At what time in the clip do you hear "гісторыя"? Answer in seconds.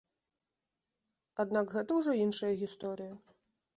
2.63-3.13